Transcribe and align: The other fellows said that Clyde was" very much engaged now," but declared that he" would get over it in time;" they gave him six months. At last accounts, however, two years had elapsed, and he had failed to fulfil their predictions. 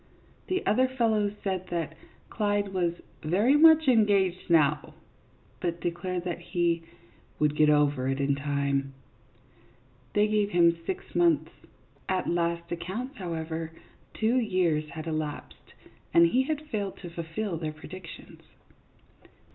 The 0.47 0.65
other 0.65 0.87
fellows 0.87 1.33
said 1.43 1.67
that 1.67 1.93
Clyde 2.31 2.69
was" 2.73 2.95
very 3.23 3.55
much 3.55 3.87
engaged 3.87 4.49
now," 4.49 4.95
but 5.59 5.79
declared 5.79 6.23
that 6.23 6.39
he" 6.39 6.81
would 7.39 7.55
get 7.55 7.69
over 7.69 8.07
it 8.07 8.19
in 8.19 8.33
time;" 8.33 8.95
they 10.15 10.27
gave 10.27 10.49
him 10.49 10.75
six 10.87 11.13
months. 11.13 11.51
At 12.09 12.27
last 12.27 12.71
accounts, 12.71 13.17
however, 13.17 13.73
two 14.15 14.37
years 14.39 14.89
had 14.89 15.05
elapsed, 15.05 15.75
and 16.15 16.25
he 16.25 16.41
had 16.45 16.65
failed 16.69 16.97
to 17.03 17.11
fulfil 17.11 17.57
their 17.57 17.71
predictions. 17.71 18.41